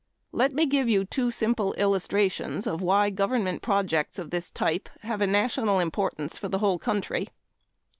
[0.31, 5.21] Let me give you two simple illustrations of why government projects of this type have
[5.21, 7.27] a national importance for the whole country.